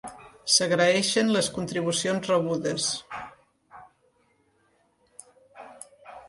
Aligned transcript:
S'agraeixen 1.03 1.27
les 1.35 1.49
contribucions 1.57 2.29
rebudes 2.31 2.87